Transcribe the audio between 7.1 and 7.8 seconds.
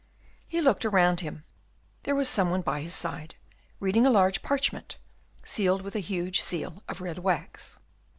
wax.